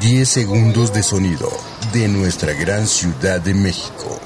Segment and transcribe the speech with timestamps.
[0.00, 1.48] 10 segundos de sonido
[1.92, 4.20] de nuestra gran ciudad de México.